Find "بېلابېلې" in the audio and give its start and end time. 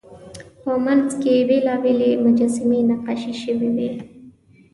1.49-2.09